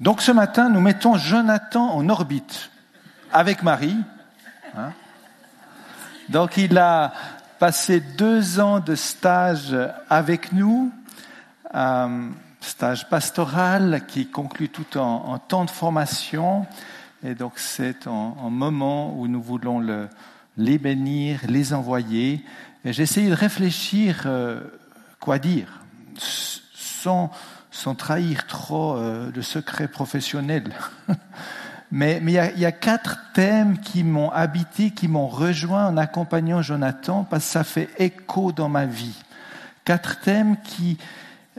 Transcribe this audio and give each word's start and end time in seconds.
Donc 0.00 0.20
ce 0.20 0.30
matin, 0.30 0.68
nous 0.68 0.80
mettons 0.80 1.16
Jonathan 1.16 1.90
en 1.90 2.08
orbite 2.10 2.70
avec 3.32 3.62
Marie. 3.62 3.96
Hein. 4.76 4.92
Donc 6.28 6.58
il 6.58 6.76
a 6.76 7.14
passé 7.58 8.00
deux 8.00 8.60
ans 8.60 8.80
de 8.80 8.94
stage 8.94 9.74
avec 10.10 10.52
nous, 10.52 10.92
euh, 11.74 12.28
stage 12.60 13.08
pastoral 13.08 14.02
qui 14.06 14.26
conclut 14.26 14.68
tout 14.68 14.98
en, 14.98 15.38
temps 15.38 15.64
de 15.64 15.70
formation. 15.70 16.66
Et 17.24 17.34
donc 17.34 17.54
c'est 17.56 18.06
un, 18.06 18.50
moment 18.50 19.18
où 19.18 19.28
nous 19.28 19.40
voulons 19.40 19.80
le, 19.80 20.08
les 20.58 20.76
bénir, 20.76 21.40
les 21.48 21.72
envoyer. 21.72 22.44
Et 22.84 22.92
j'ai 22.92 23.04
essayé 23.04 23.30
de 23.30 23.34
réfléchir 23.34 24.24
euh, 24.26 24.60
quoi 25.20 25.38
dire 25.38 25.80
sans, 26.18 27.30
sans 27.76 27.94
trahir 27.94 28.46
trop 28.46 28.96
euh, 28.96 29.30
le 29.34 29.42
secret 29.42 29.86
professionnel. 29.86 30.72
Mais 31.92 32.20
il 32.20 32.30
y, 32.30 32.64
a, 32.64 32.72
quatre 32.72 33.32
thèmes 33.32 33.78
qui 33.78 34.02
m'ont 34.02 34.30
habité, 34.30 34.90
qui 34.90 35.06
m'ont 35.06 35.28
rejoint 35.28 35.86
en 35.86 35.96
accompagnant 35.96 36.60
Jonathan, 36.60 37.22
parce 37.22 37.44
que 37.44 37.50
ça 37.50 37.62
fait 37.62 37.88
écho 37.98 38.50
dans 38.50 38.68
ma 38.68 38.86
vie. 38.86 39.16
Quatre 39.84 40.18
thèmes 40.20 40.56
qui, 40.62 40.98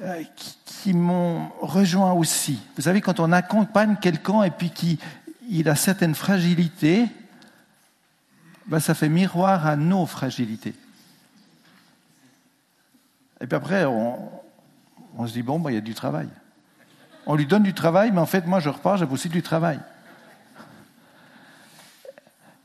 euh, 0.01 0.21
qui, 0.65 0.93
m'ont 0.93 1.49
rejoint 1.61 2.11
aussi. 2.11 2.59
Vous 2.75 2.83
savez, 2.83 2.99
quand 2.99 3.21
on 3.21 3.31
accompagne 3.31 3.95
quelqu'un 4.01 4.43
et 4.43 4.51
puis 4.51 4.69
qu'il 4.69 4.97
il 5.49 5.69
a 5.69 5.75
certaines 5.75 6.15
fragilités, 6.15 7.05
ben 8.65 8.81
ça 8.81 8.95
fait 8.95 9.09
miroir 9.09 9.65
à 9.65 9.77
nos 9.77 10.05
fragilités. 10.05 10.75
Et 13.39 13.47
puis 13.47 13.55
après, 13.55 13.85
on, 13.85 14.29
on 15.17 15.27
se 15.27 15.33
dit, 15.33 15.43
bon, 15.43 15.59
ben, 15.59 15.71
il 15.71 15.75
y 15.75 15.77
a 15.77 15.81
du 15.81 15.93
travail. 15.93 16.27
On 17.25 17.35
lui 17.35 17.45
donne 17.45 17.63
du 17.63 17.73
travail, 17.73 18.11
mais 18.11 18.21
en 18.21 18.25
fait, 18.25 18.45
moi, 18.45 18.59
je 18.59 18.69
repars, 18.69 18.97
j'ai 18.97 19.05
aussi 19.05 19.29
du 19.29 19.41
travail. 19.41 19.79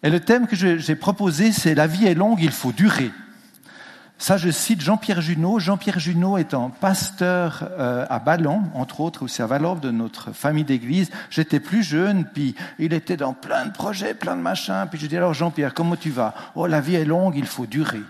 Et 0.03 0.11
le 0.11 0.21
thème 0.21 0.47
que 0.47 0.57
j'ai 0.57 0.97
proposé, 0.97 1.53
c'est 1.53 1.75
La 1.75 1.87
vie 1.87 2.07
est 2.07 2.15
longue, 2.15 2.41
il 2.43 2.51
faut 2.51 2.73
durer. 2.73 3.11
Ça, 4.19 4.37
je 4.37 4.51
cite 4.51 4.81
Jean-Pierre 4.81 5.21
Junot. 5.21 5.59
Jean-Pierre 5.59 5.99
Junot 5.99 6.39
étant 6.39 6.71
pasteur 6.71 7.69
euh, 7.73 8.07
à 8.09 8.21
Ballon, 8.21 8.63
entre 8.75 9.01
autres, 9.01 9.25
aussi 9.25 9.43
à 9.43 9.47
Valorbe, 9.47 9.81
de 9.81 9.91
notre 9.91 10.31
famille 10.31 10.63
d'église. 10.63 11.11
J'étais 11.29 11.59
plus 11.59 11.83
jeune, 11.83 12.25
puis 12.25 12.55
il 12.79 12.93
était 12.93 13.17
dans 13.17 13.33
plein 13.33 13.67
de 13.67 13.73
projets, 13.73 14.15
plein 14.15 14.37
de 14.37 14.41
machins. 14.41 14.87
Puis 14.89 15.01
je 15.01 15.07
dis 15.07 15.17
alors, 15.17 15.35
Jean-Pierre, 15.35 15.75
comment 15.75 15.97
tu 15.97 16.11
vas? 16.11 16.35
Oh, 16.55 16.69
la 16.69 16.81
vie 16.81 16.95
est 16.95 17.05
longue, 17.05 17.35
il 17.37 17.47
faut 17.47 17.67
durer. 17.67 18.03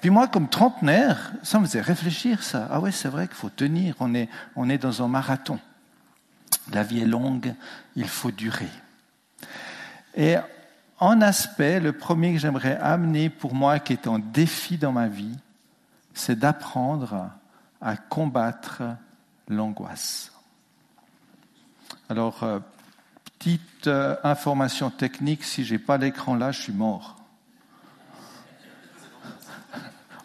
Puis 0.00 0.10
moi, 0.10 0.28
comme 0.28 0.48
trentenaire, 0.48 1.32
ça 1.42 1.58
me 1.58 1.66
faisait 1.66 1.80
réfléchir, 1.80 2.42
ça. 2.42 2.66
Ah 2.70 2.80
ouais, 2.80 2.90
c'est 2.90 3.08
vrai 3.08 3.26
qu'il 3.26 3.36
faut 3.36 3.50
tenir, 3.50 3.94
on 4.00 4.14
est, 4.14 4.28
on 4.56 4.70
est 4.70 4.78
dans 4.78 5.02
un 5.02 5.08
marathon. 5.08 5.58
La 6.72 6.82
vie 6.82 7.00
est 7.00 7.06
longue, 7.06 7.54
il 7.96 8.08
faut 8.08 8.30
durer. 8.30 8.68
Et 10.16 10.36
en 10.98 11.20
aspect, 11.20 11.80
le 11.80 11.92
premier 11.92 12.32
que 12.32 12.38
j'aimerais 12.38 12.76
amener 12.76 13.28
pour 13.28 13.54
moi, 13.54 13.78
qui 13.78 13.92
est 13.92 14.06
un 14.06 14.18
défi 14.18 14.78
dans 14.78 14.92
ma 14.92 15.08
vie, 15.08 15.36
c'est 16.14 16.38
d'apprendre 16.38 17.30
à 17.80 17.96
combattre 17.96 18.82
l'angoisse. 19.48 20.32
Alors, 22.08 22.42
euh, 22.42 22.58
petite 23.38 23.86
euh, 23.86 24.16
information 24.24 24.90
technique, 24.90 25.44
si 25.44 25.64
j'ai 25.64 25.78
pas 25.78 25.96
l'écran 25.98 26.34
là, 26.34 26.52
je 26.52 26.60
suis 26.60 26.72
mort. 26.72 27.16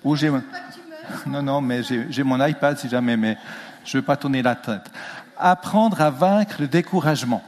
Non 1.26 1.42
non, 1.42 1.62
mais 1.62 1.82
j'ai 1.84 2.24
mon 2.24 2.44
iPad 2.44 2.78
si 2.78 2.90
jamais, 2.90 3.18
mais 3.18 3.38
je 3.84 3.98
veux 3.98 4.04
pas 4.04 4.18
tourner 4.18 4.42
la 4.42 4.56
tête. 4.56 4.92
Apprendre 5.38 6.02
à 6.02 6.10
vaincre 6.10 6.56
le 6.60 6.68
découragement. 6.68 7.44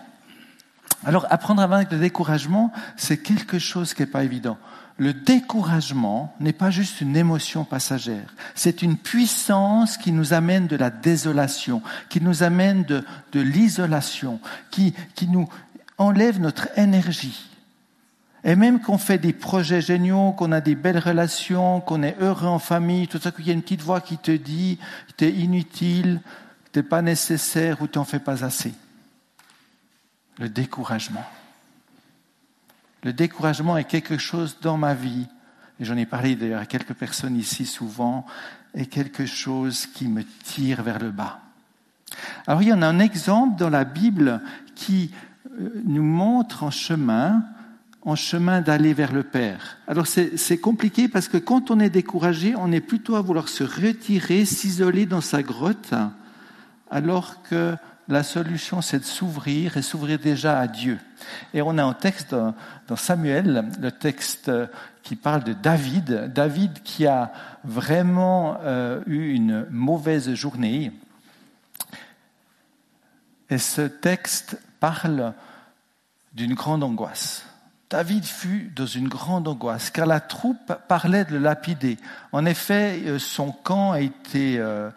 Alors, 1.05 1.27
apprendre 1.29 1.61
à 1.61 1.67
vaincre 1.67 1.93
le 1.93 1.99
découragement, 1.99 2.71
c'est 2.95 3.17
quelque 3.17 3.59
chose 3.59 3.93
qui 3.93 4.01
n'est 4.01 4.07
pas 4.07 4.23
évident. 4.23 4.57
Le 4.97 5.13
découragement 5.13 6.35
n'est 6.39 6.53
pas 6.53 6.71
juste 6.71 7.01
une 7.01 7.15
émotion 7.15 7.63
passagère, 7.63 8.33
c'est 8.55 8.81
une 8.81 8.97
puissance 8.97 9.95
qui 9.95 10.11
nous 10.11 10.33
amène 10.33 10.65
de 10.65 10.75
la 10.75 10.89
désolation, 10.89 11.83
qui 12.09 12.19
nous 12.19 12.41
amène 12.41 12.83
de, 12.83 13.05
de 13.31 13.39
l'isolation, 13.39 14.39
qui 14.71 14.95
nous 15.27 15.47
enlève 15.99 16.41
notre 16.41 16.67
énergie. 16.79 17.56
Et 18.47 18.55
même 18.55 18.81
qu'on 18.81 18.97
fait 18.97 19.19
des 19.19 19.33
projets 19.33 19.81
géniaux, 19.81 20.31
qu'on 20.31 20.51
a 20.51 20.61
des 20.61 20.73
belles 20.73 20.97
relations, 20.97 21.81
qu'on 21.81 22.01
est 22.01 22.15
heureux 22.19 22.47
en 22.47 22.59
famille, 22.59 23.07
tout 23.07 23.19
ça, 23.19 23.31
qu'il 23.31 23.45
y 23.45 23.51
a 23.51 23.53
une 23.53 23.61
petite 23.61 23.81
voix 23.81 24.01
qui 24.01 24.17
te 24.17 24.31
dit, 24.31 24.79
tu 25.17 25.25
es 25.25 25.31
inutile, 25.31 26.21
tu 26.71 26.79
n'es 26.79 26.83
pas 26.83 27.01
nécessaire 27.01 27.81
ou 27.81 27.87
tu 27.87 27.99
n'en 27.99 28.05
fais 28.05 28.19
pas 28.19 28.43
assez 28.43 28.73
le 30.39 30.49
découragement. 30.49 31.25
Le 33.03 33.13
découragement 33.13 33.77
est 33.77 33.85
quelque 33.85 34.17
chose 34.17 34.57
dans 34.61 34.77
ma 34.77 34.93
vie, 34.93 35.27
et 35.79 35.85
j'en 35.85 35.97
ai 35.97 36.05
parlé 36.05 36.35
d'ailleurs 36.35 36.61
à 36.61 36.65
quelques 36.65 36.93
personnes 36.93 37.35
ici 37.35 37.65
souvent, 37.65 38.25
est 38.73 38.87
quelque 38.87 39.25
chose 39.25 39.87
qui 39.87 40.07
me 40.07 40.23
tire 40.23 40.83
vers 40.83 40.99
le 40.99 41.11
bas. 41.11 41.39
Alors 42.45 42.61
il 42.61 42.69
y 42.69 42.73
en 42.73 42.81
a 42.81 42.87
un 42.87 42.99
exemple 42.99 43.57
dans 43.57 43.69
la 43.69 43.83
Bible 43.83 44.41
qui 44.75 45.11
euh, 45.59 45.81
nous 45.85 46.03
montre 46.03 46.63
un 46.63 46.71
chemin, 46.71 47.43
un 48.07 48.15
chemin 48.15 48.61
d'aller 48.61 48.93
vers 48.93 49.11
le 49.11 49.23
Père. 49.23 49.77
Alors 49.87 50.07
c'est 50.07 50.57
compliqué 50.57 51.09
parce 51.09 51.27
que 51.27 51.37
quand 51.37 51.71
on 51.71 51.79
est 51.79 51.89
découragé, 51.89 52.55
on 52.55 52.71
est 52.71 52.81
plutôt 52.81 53.15
à 53.15 53.21
vouloir 53.21 53.49
se 53.49 53.63
retirer, 53.63 54.45
s'isoler 54.45 55.05
dans 55.05 55.21
sa 55.21 55.43
grotte, 55.43 55.93
alors 56.89 57.43
que 57.43 57.75
la 58.07 58.23
solution, 58.23 58.81
c'est 58.81 58.99
de 58.99 59.03
s'ouvrir 59.03 59.75
et 59.75 59.81
s'ouvrir 59.81 60.17
déjà 60.19 60.57
à 60.59 60.67
Dieu. 60.67 60.97
Et 61.53 61.61
on 61.61 61.77
a 61.77 61.83
un 61.83 61.93
texte 61.93 62.33
dans 62.87 62.95
Samuel, 62.95 63.65
le 63.81 63.91
texte 63.91 64.49
qui 65.03 65.17
parle 65.17 65.43
de 65.43 65.51
David, 65.51 66.31
David 66.33 66.83
qui 66.83 67.05
a 67.05 67.33
vraiment 67.65 68.57
euh, 68.61 69.01
eu 69.07 69.33
une 69.33 69.65
mauvaise 69.69 70.33
journée. 70.33 70.93
Et 73.49 73.57
ce 73.57 73.81
texte 73.81 74.57
parle 74.79 75.33
d'une 76.33 76.53
grande 76.53 76.83
angoisse. 76.83 77.45
David 77.89 78.25
fut 78.25 78.71
dans 78.75 78.85
une 78.85 79.07
grande 79.07 79.47
angoisse, 79.47 79.91
car 79.91 80.05
la 80.05 80.19
troupe 80.19 80.73
parlait 80.89 81.23
de 81.23 81.31
le 81.31 81.39
lapider. 81.39 81.97
En 82.33 82.45
effet, 82.45 83.01
euh, 83.05 83.17
son 83.17 83.51
camp 83.51 83.93
a 83.93 84.01
été 84.01 84.59
euh, 84.59 84.89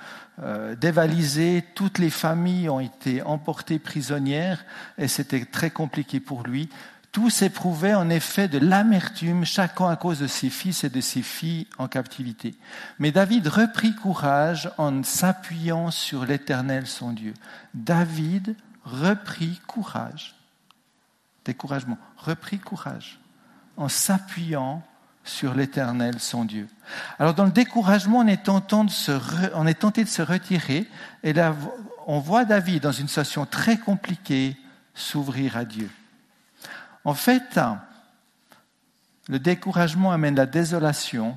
euh, 0.43 0.75
dévalisé, 0.75 1.65
toutes 1.77 1.99
les 1.99 2.11
familles 2.11 2.69
ont 2.69 2.81
été 2.81 3.23
emportées 3.23 3.79
prisonnières, 3.79 4.65
et 4.99 5.07
c'était 5.07 5.45
très 5.45 5.71
compliqué 5.71 6.19
pour 6.19 6.43
lui. 6.43 6.69
Tous 7.13 7.43
éprouvaient 7.43 7.95
en 7.95 8.11
effet 8.11 8.49
de 8.49 8.59
l'amertume, 8.59 9.45
chacun 9.45 9.89
à 9.89 9.97
cause 9.97 10.19
de 10.19 10.27
ses 10.27 10.51
fils 10.51 10.83
et 10.83 10.91
de 10.91 11.01
ses 11.01 11.23
filles 11.23 11.69
en 11.79 11.87
captivité. 11.87 12.55
Mais 12.99 13.13
David 13.13 13.47
reprit 13.47 13.95
courage 13.95 14.71
en 14.79 15.05
s'appuyant 15.05 15.93
sur 15.93 16.25
l'Éternel 16.25 16.89
son 16.89 17.13
Dieu. 17.13 17.35
David 17.75 18.57
reprit 18.85 19.61
courage 19.67 20.40
découragement, 21.51 21.99
repris 22.17 22.59
courage 22.59 23.19
en 23.77 23.89
s'appuyant 23.89 24.83
sur 25.25 25.55
l'Éternel, 25.55 26.21
son 26.21 26.45
Dieu. 26.45 26.69
Alors 27.19 27.35
dans 27.35 27.45
le 27.45 27.51
découragement, 27.51 28.19
on 28.19 28.27
est, 28.27 28.45
tenté 28.45 28.85
de 28.85 28.91
se 28.91 29.13
on 29.55 29.67
est 29.67 29.81
tenté 29.81 30.05
de 30.05 30.09
se 30.09 30.23
retirer, 30.23 30.87
et 31.23 31.33
là, 31.33 31.55
on 32.07 32.21
voit 32.21 32.45
David, 32.45 32.83
dans 32.83 32.93
une 32.93 33.09
situation 33.09 33.47
très 33.47 33.79
compliquée, 33.79 34.57
s'ouvrir 34.95 35.57
à 35.57 35.65
Dieu. 35.65 35.91
En 37.05 37.15
fait, 37.15 37.59
le 39.29 39.39
découragement 39.39 40.13
amène 40.13 40.37
la 40.37 40.47
désolation, 40.47 41.37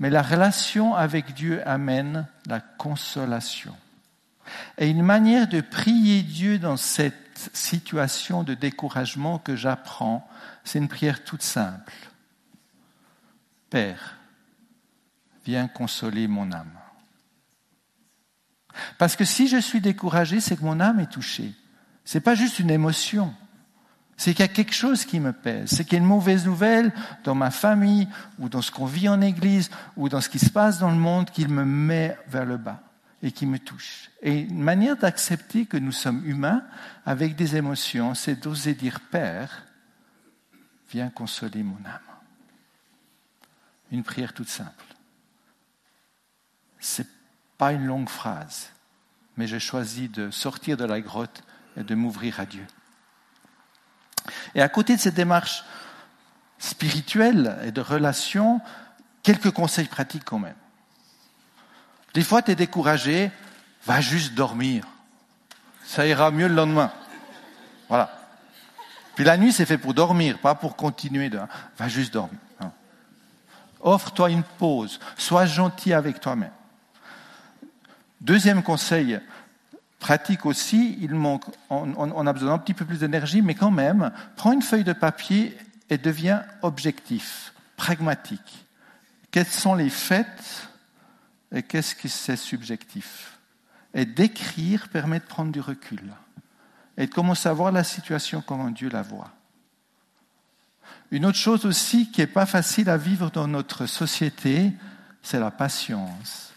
mais 0.00 0.10
la 0.10 0.22
relation 0.22 0.94
avec 0.94 1.34
Dieu 1.34 1.66
amène 1.68 2.26
la 2.46 2.60
consolation. 2.60 3.74
Et 4.78 4.88
une 4.88 5.02
manière 5.02 5.48
de 5.48 5.60
prier 5.60 6.22
Dieu 6.22 6.58
dans 6.58 6.76
cette 6.76 7.25
situation 7.52 8.42
de 8.42 8.54
découragement 8.54 9.38
que 9.38 9.56
j'apprends, 9.56 10.28
c'est 10.64 10.78
une 10.78 10.88
prière 10.88 11.24
toute 11.24 11.42
simple. 11.42 11.92
Père, 13.70 14.16
viens 15.44 15.68
consoler 15.68 16.28
mon 16.28 16.52
âme. 16.52 16.72
Parce 18.98 19.16
que 19.16 19.24
si 19.24 19.48
je 19.48 19.56
suis 19.56 19.80
découragé, 19.80 20.40
c'est 20.40 20.56
que 20.56 20.64
mon 20.64 20.80
âme 20.80 21.00
est 21.00 21.10
touchée. 21.10 21.52
Ce 22.04 22.18
n'est 22.18 22.22
pas 22.22 22.34
juste 22.34 22.58
une 22.58 22.70
émotion. 22.70 23.34
C'est 24.16 24.32
qu'il 24.32 24.44
y 24.44 24.48
a 24.48 24.52
quelque 24.52 24.74
chose 24.74 25.04
qui 25.04 25.20
me 25.20 25.32
pèse. 25.32 25.70
C'est 25.70 25.84
qu'il 25.84 25.94
y 25.94 25.96
a 25.96 25.98
une 25.98 26.08
mauvaise 26.08 26.46
nouvelle 26.46 26.92
dans 27.24 27.34
ma 27.34 27.50
famille, 27.50 28.08
ou 28.38 28.48
dans 28.48 28.62
ce 28.62 28.70
qu'on 28.70 28.86
vit 28.86 29.08
en 29.08 29.20
église, 29.20 29.70
ou 29.96 30.08
dans 30.08 30.20
ce 30.20 30.28
qui 30.28 30.38
se 30.38 30.50
passe 30.50 30.78
dans 30.78 30.90
le 30.90 30.96
monde 30.96 31.30
qui 31.30 31.46
me 31.46 31.64
met 31.64 32.16
vers 32.28 32.44
le 32.44 32.56
bas 32.56 32.82
et 33.22 33.32
qui 33.32 33.46
me 33.46 33.58
touche. 33.58 34.10
Et 34.22 34.40
une 34.40 34.62
manière 34.62 34.96
d'accepter 34.96 35.66
que 35.66 35.76
nous 35.76 35.92
sommes 35.92 36.24
humains 36.26 36.64
avec 37.04 37.36
des 37.36 37.56
émotions, 37.56 38.14
c'est 38.14 38.36
d'oser 38.36 38.74
dire 38.74 39.00
Père, 39.00 39.64
viens 40.90 41.10
consoler 41.10 41.62
mon 41.62 41.78
âme. 41.84 42.00
Une 43.90 44.02
prière 44.02 44.32
toute 44.32 44.48
simple. 44.48 44.84
C'est 46.78 47.08
pas 47.56 47.72
une 47.72 47.86
longue 47.86 48.08
phrase, 48.08 48.70
mais 49.36 49.46
j'ai 49.46 49.60
choisi 49.60 50.08
de 50.08 50.30
sortir 50.30 50.76
de 50.76 50.84
la 50.84 51.00
grotte 51.00 51.42
et 51.76 51.84
de 51.84 51.94
m'ouvrir 51.94 52.40
à 52.40 52.46
Dieu. 52.46 52.66
Et 54.54 54.62
à 54.62 54.68
côté 54.68 54.96
de 54.96 55.00
cette 55.00 55.14
démarche 55.14 55.64
spirituelle 56.58 57.58
et 57.64 57.72
de 57.72 57.80
relation, 57.80 58.60
quelques 59.22 59.50
conseils 59.50 59.88
pratiques 59.88 60.24
quand 60.24 60.38
même. 60.38 60.54
Des 62.16 62.22
fois, 62.22 62.40
tu 62.40 62.50
es 62.50 62.54
découragé, 62.54 63.30
va 63.84 64.00
juste 64.00 64.32
dormir. 64.32 64.84
Ça 65.84 66.06
ira 66.06 66.30
mieux 66.30 66.48
le 66.48 66.54
lendemain. 66.54 66.90
Voilà. 67.90 68.10
Puis 69.14 69.22
la 69.22 69.36
nuit, 69.36 69.52
c'est 69.52 69.66
fait 69.66 69.76
pour 69.76 69.92
dormir, 69.92 70.38
pas 70.38 70.54
pour 70.54 70.76
continuer 70.76 71.28
de... 71.28 71.38
Va 71.76 71.88
juste 71.88 72.14
dormir. 72.14 72.38
Offre-toi 73.82 74.30
une 74.30 74.44
pause. 74.44 74.98
Sois 75.18 75.44
gentil 75.44 75.92
avec 75.92 76.18
toi-même. 76.18 76.52
Deuxième 78.22 78.62
conseil, 78.62 79.20
pratique 79.98 80.46
aussi, 80.46 80.96
il 81.02 81.14
manque, 81.14 81.44
on, 81.68 82.26
a 82.26 82.32
besoin 82.32 82.52
d'un 82.52 82.58
petit 82.58 82.72
peu 82.72 82.86
plus 82.86 83.00
d'énergie, 83.00 83.42
mais 83.42 83.54
quand 83.54 83.70
même, 83.70 84.10
prends 84.36 84.52
une 84.52 84.62
feuille 84.62 84.84
de 84.84 84.94
papier 84.94 85.54
et 85.90 85.98
deviens 85.98 86.46
objectif, 86.62 87.52
pragmatique. 87.76 88.64
Quels 89.30 89.44
sont 89.44 89.74
les 89.74 89.90
faits 89.90 90.66
et 91.52 91.62
qu'est-ce 91.62 91.94
qui 91.94 92.08
c'est 92.08 92.36
subjectif? 92.36 93.38
Et 93.94 94.04
d'écrire 94.04 94.88
permet 94.88 95.20
de 95.20 95.24
prendre 95.24 95.52
du 95.52 95.60
recul 95.60 96.12
et 96.96 97.06
de 97.06 97.12
commencer 97.12 97.48
à 97.48 97.52
voir 97.52 97.72
la 97.72 97.84
situation 97.84 98.42
comment 98.42 98.70
Dieu 98.70 98.88
la 98.88 99.02
voit. 99.02 99.32
Une 101.10 101.24
autre 101.26 101.38
chose 101.38 101.66
aussi 101.66 102.10
qui 102.10 102.20
n'est 102.20 102.26
pas 102.26 102.46
facile 102.46 102.90
à 102.90 102.96
vivre 102.96 103.30
dans 103.30 103.46
notre 103.46 103.86
société, 103.86 104.72
c'est 105.22 105.38
la 105.38 105.50
patience. 105.50 106.52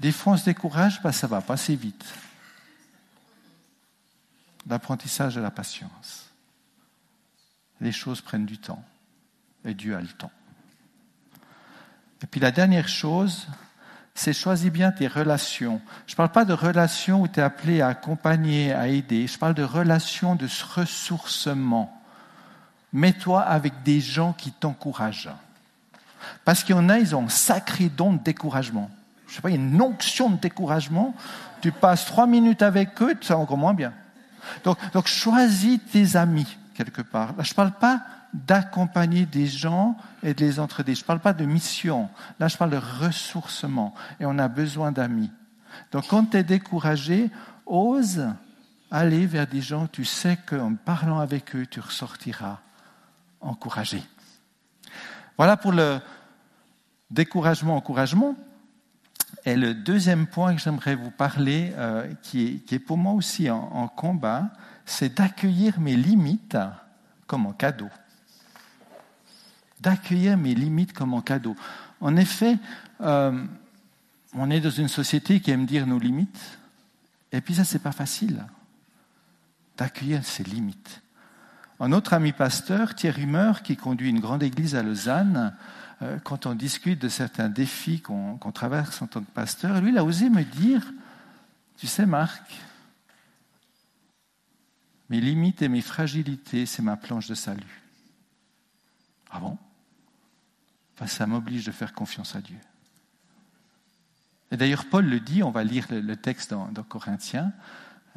Des 0.00 0.12
fois, 0.12 0.34
on 0.34 0.36
se 0.36 0.44
décourage, 0.44 1.00
bah, 1.02 1.12
ça 1.12 1.26
va 1.26 1.40
passer 1.40 1.76
vite. 1.76 2.04
L'apprentissage 4.68 5.36
de 5.36 5.40
la 5.40 5.50
patience. 5.50 6.30
Les 7.80 7.92
choses 7.92 8.20
prennent 8.20 8.46
du 8.46 8.58
temps, 8.58 8.84
et 9.64 9.74
Dieu 9.74 9.94
a 9.94 10.00
le 10.00 10.08
temps. 10.08 10.32
Et 12.22 12.26
puis 12.26 12.40
la 12.40 12.50
dernière 12.50 12.88
chose, 12.88 13.46
c'est 14.16 14.32
choisis 14.32 14.72
bien 14.72 14.92
tes 14.92 15.06
relations. 15.06 15.80
Je 16.06 16.14
ne 16.14 16.16
parle 16.16 16.30
pas 16.30 16.44
de 16.44 16.54
relations 16.54 17.20
où 17.20 17.28
tu 17.28 17.38
es 17.38 17.42
appelé 17.42 17.82
à 17.82 17.88
accompagner, 17.88 18.72
à 18.72 18.88
aider. 18.88 19.26
Je 19.26 19.38
parle 19.38 19.54
de 19.54 19.62
relations 19.62 20.34
de 20.34 20.48
ressourcement. 20.74 22.02
Mets-toi 22.92 23.42
avec 23.42 23.82
des 23.84 24.00
gens 24.00 24.32
qui 24.32 24.52
t'encouragent. 24.52 25.30
Parce 26.44 26.64
qu'il 26.64 26.74
y 26.74 26.78
en 26.78 26.88
a, 26.88 26.98
ils 26.98 27.14
ont 27.14 27.26
un 27.26 27.28
sacré 27.28 27.90
don 27.90 28.14
de 28.14 28.22
découragement. 28.22 28.90
Je 29.26 29.32
ne 29.32 29.36
sais 29.36 29.42
pas, 29.42 29.50
il 29.50 29.56
y 29.56 29.58
a 29.58 29.60
une 29.60 29.80
onction 29.80 30.30
de 30.30 30.40
découragement. 30.40 31.14
Tu 31.60 31.70
passes 31.70 32.06
trois 32.06 32.26
minutes 32.26 32.62
avec 32.62 33.00
eux, 33.02 33.14
ça 33.20 33.36
encore 33.36 33.58
moins 33.58 33.74
bien. 33.74 33.92
Donc, 34.64 34.78
donc 34.92 35.08
choisis 35.08 35.78
tes 35.92 36.16
amis 36.16 36.56
quelque 36.74 37.02
part. 37.02 37.34
je 37.38 37.50
ne 37.50 37.54
parle 37.54 37.72
pas 37.72 38.00
d'accompagner 38.46 39.26
des 39.26 39.46
gens 39.46 39.96
et 40.22 40.34
de 40.34 40.44
les 40.44 40.60
entraider. 40.60 40.94
Je 40.94 41.02
ne 41.02 41.06
parle 41.06 41.20
pas 41.20 41.32
de 41.32 41.44
mission. 41.44 42.08
Là, 42.38 42.48
je 42.48 42.56
parle 42.56 42.70
de 42.70 42.76
ressourcement. 42.76 43.94
Et 44.20 44.26
on 44.26 44.38
a 44.38 44.48
besoin 44.48 44.92
d'amis. 44.92 45.30
Donc, 45.92 46.08
quand 46.08 46.30
tu 46.30 46.36
es 46.36 46.42
découragé, 46.42 47.30
ose 47.64 48.26
aller 48.90 49.26
vers 49.26 49.46
des 49.46 49.60
gens, 49.60 49.86
tu 49.86 50.04
sais 50.04 50.38
qu'en 50.46 50.74
parlant 50.74 51.18
avec 51.18 51.56
eux, 51.56 51.66
tu 51.66 51.80
ressortiras 51.80 52.58
encouragé. 53.40 54.02
Voilà 55.36 55.56
pour 55.56 55.72
le 55.72 55.98
découragement, 57.10 57.76
encouragement. 57.76 58.36
Et 59.44 59.56
le 59.56 59.74
deuxième 59.74 60.26
point 60.26 60.54
que 60.54 60.60
j'aimerais 60.60 60.94
vous 60.94 61.10
parler, 61.10 61.72
euh, 61.76 62.12
qui, 62.22 62.62
est, 62.70 62.78
pour 62.78 62.96
moi 62.96 63.12
aussi 63.12 63.50
en 63.50 63.88
combat, 63.88 64.50
c'est 64.84 65.16
d'accueillir 65.16 65.78
mes 65.80 65.96
limites 65.96 66.56
comme 67.26 67.46
un 67.46 67.52
cadeau 67.52 67.88
d'accueillir 69.86 70.36
mes 70.36 70.52
limites 70.52 70.92
comme 70.92 71.14
un 71.14 71.20
cadeau. 71.20 71.54
En 72.00 72.16
effet, 72.16 72.58
euh, 73.02 73.44
on 74.34 74.50
est 74.50 74.58
dans 74.58 74.68
une 74.68 74.88
société 74.88 75.38
qui 75.38 75.52
aime 75.52 75.64
dire 75.64 75.86
nos 75.86 76.00
limites, 76.00 76.58
et 77.30 77.40
puis 77.40 77.54
ça, 77.54 77.62
c'est 77.62 77.78
pas 77.78 77.92
facile 77.92 78.44
d'accueillir 79.76 80.26
ses 80.26 80.42
limites. 80.42 81.02
Un 81.78 81.92
autre 81.92 82.14
ami 82.14 82.32
pasteur, 82.32 82.96
Thierry 82.96 83.26
Meur, 83.26 83.62
qui 83.62 83.76
conduit 83.76 84.10
une 84.10 84.18
grande 84.18 84.42
église 84.42 84.74
à 84.74 84.82
Lausanne, 84.82 85.54
euh, 86.02 86.18
quand 86.24 86.46
on 86.46 86.56
discute 86.56 87.00
de 87.00 87.08
certains 87.08 87.48
défis 87.48 88.00
qu'on 88.00 88.52
traverse 88.52 89.00
en 89.02 89.06
tant 89.06 89.20
que 89.20 89.30
pasteur, 89.30 89.80
lui, 89.80 89.90
il 89.90 89.98
a 89.98 90.04
osé 90.04 90.30
me 90.30 90.42
dire, 90.42 90.82
tu 91.76 91.86
sais 91.86 92.06
Marc, 92.06 92.60
mes 95.10 95.20
limites 95.20 95.62
et 95.62 95.68
mes 95.68 95.80
fragilités, 95.80 96.66
c'est 96.66 96.82
ma 96.82 96.96
planche 96.96 97.28
de 97.28 97.36
salut. 97.36 97.82
Ah 99.30 99.38
bon? 99.38 99.56
Ça 101.04 101.26
m'oblige 101.26 101.66
de 101.66 101.72
faire 101.72 101.92
confiance 101.92 102.34
à 102.34 102.40
Dieu. 102.40 102.58
Et 104.50 104.56
d'ailleurs, 104.56 104.86
Paul 104.86 105.04
le 105.04 105.20
dit, 105.20 105.42
on 105.42 105.50
va 105.50 105.64
lire 105.64 105.86
le, 105.90 106.16
texte 106.16 106.50
dans, 106.50 106.70
Corinthiens, 106.88 107.52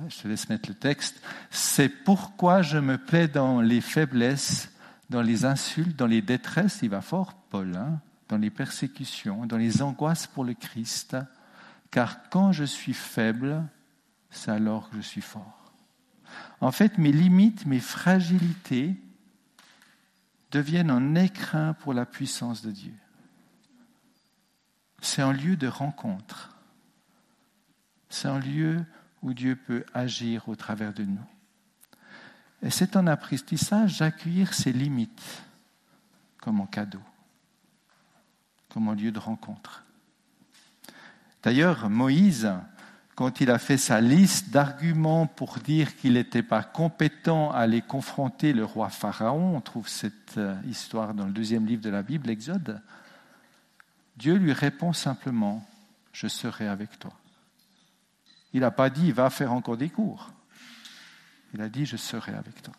je 0.07 0.17
te 0.21 0.27
laisse 0.27 0.47
mettre 0.47 0.69
le 0.69 0.75
texte, 0.75 1.21
c'est 1.49 1.89
pourquoi 1.89 2.61
je 2.61 2.77
me 2.77 2.97
plais 2.97 3.27
dans 3.27 3.59
les 3.59 3.81
faiblesses, 3.81 4.71
dans 5.09 5.21
les 5.21 5.43
insultes, 5.43 5.97
dans 5.97 6.07
les 6.07 6.21
détresses, 6.21 6.79
il 6.83 6.89
va 6.89 7.01
fort, 7.01 7.33
Paul, 7.49 7.75
hein, 7.75 7.99
dans 8.29 8.37
les 8.37 8.51
persécutions, 8.51 9.45
dans 9.45 9.57
les 9.57 9.81
angoisses 9.81 10.27
pour 10.27 10.43
le 10.43 10.53
Christ, 10.53 11.17
car 11.91 12.29
quand 12.29 12.51
je 12.51 12.63
suis 12.63 12.93
faible, 12.93 13.63
c'est 14.29 14.51
alors 14.51 14.89
que 14.89 14.97
je 14.97 15.01
suis 15.01 15.21
fort. 15.21 15.73
En 16.61 16.71
fait, 16.71 16.97
mes 16.99 17.11
limites, 17.11 17.65
mes 17.65 17.79
fragilités, 17.79 18.95
deviennent 20.51 20.91
un 20.91 21.15
écrin 21.15 21.73
pour 21.73 21.93
la 21.93 22.05
puissance 22.05 22.61
de 22.61 22.71
Dieu. 22.71 22.93
C'est 25.01 25.21
un 25.21 25.33
lieu 25.33 25.55
de 25.55 25.67
rencontre. 25.67 26.55
C'est 28.09 28.27
un 28.27 28.39
lieu 28.39 28.83
où 29.21 29.33
Dieu 29.33 29.55
peut 29.55 29.85
agir 29.93 30.49
au 30.49 30.55
travers 30.55 30.93
de 30.93 31.03
nous. 31.03 31.25
Et 32.61 32.69
c'est 32.69 32.95
un 32.95 33.07
apprentissage 33.07 33.99
d'accueillir 33.99 34.53
ses 34.53 34.73
limites 34.73 35.43
comme 36.41 36.61
un 36.61 36.65
cadeau, 36.65 37.01
comme 38.69 38.89
un 38.89 38.95
lieu 38.95 39.11
de 39.11 39.19
rencontre. 39.19 39.83
D'ailleurs, 41.43 41.89
Moïse, 41.89 42.51
quand 43.19 43.41
il 43.41 43.51
a 43.51 43.59
fait 43.59 43.75
sa 43.75 43.99
liste 43.99 44.49
d'arguments 44.51 45.27
pour 45.27 45.57
dire 45.57 45.97
qu'il 45.97 46.13
n'était 46.13 46.41
pas 46.41 46.63
compétent 46.63 47.51
à 47.51 47.57
aller 47.57 47.81
confronter 47.81 48.53
le 48.53 48.63
roi 48.63 48.87
Pharaon, 48.87 49.57
on 49.57 49.59
trouve 49.59 49.89
cette 49.89 50.37
euh, 50.37 50.55
histoire 50.69 51.13
dans 51.13 51.25
le 51.25 51.33
deuxième 51.33 51.65
livre 51.65 51.81
de 51.81 51.89
la 51.89 52.01
Bible, 52.01 52.27
l'Exode, 52.27 52.81
Dieu 54.15 54.35
lui 54.35 54.53
répond 54.53 54.93
simplement, 54.93 55.67
je 56.13 56.29
serai 56.29 56.69
avec 56.69 56.97
toi. 56.97 57.11
Il 58.53 58.61
n'a 58.61 58.71
pas 58.71 58.89
dit, 58.89 59.11
va 59.11 59.29
faire 59.29 59.51
encore 59.51 59.75
des 59.75 59.89
cours. 59.89 60.31
Il 61.53 61.59
a 61.59 61.67
dit, 61.67 61.85
je 61.85 61.97
serai 61.97 62.33
avec 62.33 62.61
toi. 62.61 62.73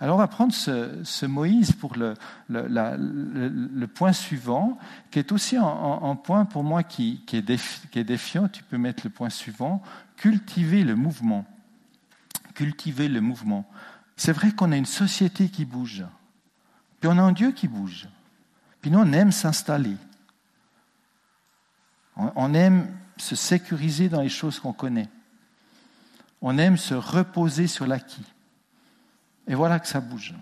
Alors 0.00 0.16
on 0.16 0.18
va 0.18 0.28
prendre 0.28 0.52
ce, 0.52 1.26
Moïse 1.26 1.72
pour 1.72 1.94
le, 1.96 2.14
point 3.86 4.12
suivant, 4.12 4.78
qui 5.10 5.18
est 5.18 5.32
aussi 5.32 5.56
un, 5.56 6.16
point 6.16 6.44
pour 6.44 6.64
moi 6.64 6.82
qui, 6.82 7.22
est 7.32 7.42
défiant. 8.04 8.48
Tu 8.48 8.62
peux 8.62 8.78
mettre 8.78 9.02
le 9.04 9.10
point 9.10 9.30
suivant. 9.30 9.82
Cultiver 10.16 10.84
le 10.84 10.94
mouvement. 10.94 11.44
Cultiver 12.54 13.08
le 13.08 13.20
mouvement. 13.20 13.68
C'est 14.16 14.32
vrai 14.32 14.52
qu'on 14.52 14.72
a 14.72 14.76
une 14.76 14.86
société 14.86 15.48
qui 15.48 15.64
bouge. 15.64 16.04
Puis 17.00 17.10
on 17.12 17.18
a 17.18 17.22
un 17.22 17.32
Dieu 17.32 17.52
qui 17.52 17.68
bouge. 17.68 18.08
Puis 18.80 18.90
nous, 18.90 18.98
on 18.98 19.12
aime 19.12 19.32
s'installer. 19.32 19.96
On 22.16 22.52
aime 22.54 22.86
se 23.16 23.36
sécuriser 23.36 24.08
dans 24.08 24.20
les 24.20 24.28
choses 24.28 24.60
qu'on 24.60 24.72
connaît. 24.72 25.08
On 26.42 26.58
aime 26.58 26.76
se 26.76 26.94
reposer 26.94 27.68
sur 27.68 27.86
l'acquis. 27.86 28.26
Et 29.46 29.54
voilà 29.54 29.78
que 29.80 29.88
ça 29.88 30.00
bouge. 30.00 30.34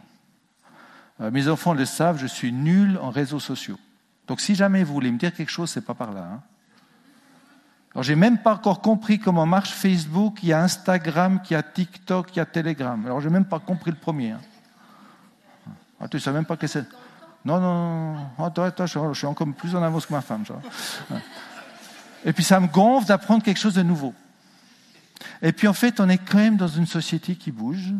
Euh, 1.21 1.30
mes 1.30 1.49
enfants 1.49 1.75
le 1.75 1.85
savent, 1.85 2.19
je 2.19 2.26
suis 2.26 2.52
nul 2.52 2.99
en 3.00 3.11
réseaux 3.11 3.40
sociaux. 3.40 3.78
Donc 4.26 4.40
si 4.40 4.54
jamais 4.54 4.85
vous 4.85 4.92
voulez 4.92 5.11
me 5.11 5.19
dire 5.19 5.35
quelque 5.35 5.50
chose, 5.50 5.71
c'est 5.71 5.85
pas 5.85 5.95
par 5.95 6.12
là. 6.12 6.28
Hein. 6.33 6.40
Alors 7.92 8.04
j'ai 8.04 8.14
même 8.14 8.38
pas 8.38 8.54
encore 8.54 8.80
compris 8.80 9.19
comment 9.19 9.47
marche 9.47 9.71
Facebook, 9.71 10.38
il 10.42 10.50
y 10.50 10.52
a 10.52 10.62
Instagram, 10.62 11.40
il 11.50 11.52
y 11.52 11.57
a 11.57 11.62
TikTok, 11.62 12.35
il 12.35 12.38
y 12.38 12.40
a 12.40 12.47
Telegram. 12.47 13.04
Alors 13.04 13.21
j'ai 13.21 13.30
même 13.30 13.45
pas 13.45 13.59
compris 13.59 13.90
le 13.90 13.97
premier. 13.97 14.33
Hein. 14.33 14.40
Ah, 16.00 16.09
tu 16.09 16.21
sais 16.21 16.33
même 16.33 16.47
pas 16.47 16.57
que 16.57 16.66
c'est. 16.66 16.87
Non, 17.45 17.59
non, 17.59 18.14
non, 18.38 18.45
attends, 18.45 18.87
je 18.87 19.14
suis 19.14 19.26
encore 19.26 19.49
plus 19.57 19.75
en 19.75 19.83
avance 19.83 20.07
que 20.07 20.12
ma 20.12 20.21
femme. 20.21 20.45
Et 22.25 22.33
puis 22.33 22.45
ça 22.45 22.61
me 22.61 22.66
gonfle 22.69 23.07
d'apprendre 23.07 23.42
quelque 23.42 23.59
chose 23.59 23.75
de 23.75 23.83
nouveau. 23.83 24.14
Et 25.42 25.52
puis 25.52 25.66
en 25.69 25.73
fait, 25.73 26.00
on 26.00 26.09
est 26.09 26.19
quand 26.19 26.38
même 26.38 26.57
dans 26.57 26.69
une 26.69 26.87
société 26.87 27.35
qui 27.35 27.50
bouge 27.50 27.95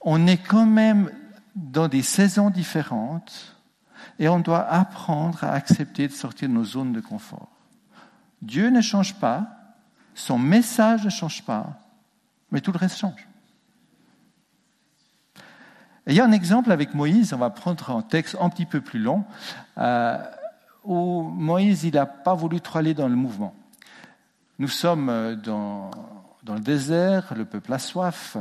on 0.00 0.26
est 0.26 0.38
quand 0.38 0.66
même 0.66 1.10
dans 1.54 1.88
des 1.88 2.02
saisons 2.02 2.50
différentes 2.50 3.56
et 4.18 4.28
on 4.28 4.40
doit 4.40 4.66
apprendre 4.66 5.44
à 5.44 5.52
accepter 5.52 6.08
de 6.08 6.12
sortir 6.12 6.48
de 6.48 6.54
nos 6.54 6.64
zones 6.64 6.92
de 6.92 7.00
confort. 7.00 7.48
Dieu 8.42 8.70
ne 8.70 8.80
change 8.80 9.14
pas, 9.14 9.46
son 10.14 10.38
message 10.38 11.04
ne 11.04 11.10
change 11.10 11.44
pas, 11.44 11.78
Mais 12.50 12.60
tout 12.60 12.72
le 12.72 12.78
reste 12.78 12.98
change. 12.98 13.26
il 16.06 16.14
y 16.14 16.20
a 16.20 16.24
un 16.24 16.32
exemple 16.32 16.72
avec 16.72 16.94
Moïse, 16.94 17.32
on 17.32 17.38
va 17.38 17.50
prendre 17.50 17.90
un 17.90 18.02
texte 18.02 18.36
un 18.40 18.48
petit 18.48 18.66
peu 18.66 18.80
plus 18.80 18.98
long, 18.98 19.24
euh, 19.78 20.18
où 20.82 21.22
Moïse 21.22 21.84
n'a 21.92 22.06
pas 22.06 22.34
voulu 22.34 22.60
trop 22.60 22.78
aller 22.78 22.94
dans 22.94 23.08
le 23.08 23.14
mouvement. 23.14 23.54
Nous 24.58 24.68
sommes 24.68 25.08
euh, 25.08 25.36
dans, 25.36 25.90
dans 26.42 26.54
le 26.54 26.60
désert, 26.60 27.32
le 27.36 27.44
peuple 27.44 27.72
a 27.72 27.78
soif. 27.78 28.36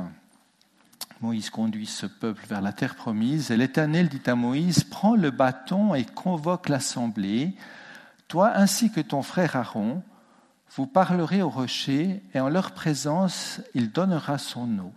Moïse 1.22 1.50
conduit 1.50 1.86
ce 1.86 2.06
peuple 2.06 2.46
vers 2.48 2.62
la 2.62 2.72
terre 2.72 2.96
promise, 2.96 3.52
et 3.52 3.58
l'Éternel 3.58 4.08
dit 4.08 4.22
à 4.26 4.36
Moïse, 4.36 4.86
prends 4.86 5.16
le 5.16 5.32
bâton 5.32 5.94
et 5.94 6.06
convoque 6.06 6.70
l'assemblée, 6.70 7.54
toi 8.30 8.52
ainsi 8.56 8.92
que 8.92 9.02
ton 9.02 9.22
frère 9.22 9.56
Aaron, 9.58 10.02
vous 10.76 10.88
parlerez 10.88 11.42
au 11.42 11.50
rocher, 11.50 12.24
et 12.34 12.40
en 12.40 12.48
leur 12.48 12.72
présence, 12.72 13.60
il 13.74 13.92
donnera 13.92 14.38
son 14.38 14.80
eau. 14.80 14.94